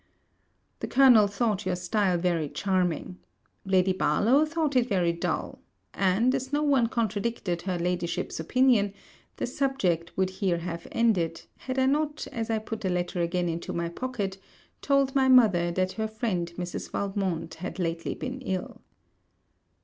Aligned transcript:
The 0.79 0.87
Colonel 0.87 1.27
thought 1.27 1.63
your 1.67 1.75
stile 1.75 2.17
very 2.17 2.49
charming. 2.49 3.19
Lady 3.65 3.93
Barlowe 3.93 4.47
thought 4.47 4.75
it 4.75 4.89
very 4.89 5.13
dull; 5.13 5.61
and, 5.93 6.33
as 6.33 6.51
no 6.51 6.63
one 6.63 6.87
contradicted 6.87 7.61
her 7.61 7.77
ladyship's 7.77 8.39
opinion, 8.39 8.95
the 9.37 9.45
subject 9.45 10.17
would 10.17 10.31
here 10.31 10.57
have 10.57 10.87
ended, 10.91 11.43
had 11.55 11.77
I 11.77 11.85
not 11.85 12.25
as 12.31 12.49
I 12.49 12.57
put 12.57 12.81
the 12.81 12.89
letter 12.89 13.21
again 13.21 13.47
into 13.47 13.73
my 13.73 13.89
pocket, 13.89 14.39
told 14.81 15.13
my 15.13 15.27
mother 15.29 15.69
that 15.71 15.91
her 15.91 16.07
friend 16.07 16.51
Mrs. 16.57 16.89
Valmont 16.89 17.53
had 17.53 17.77
lately 17.77 18.15
been 18.15 18.41
ill. 18.41 18.81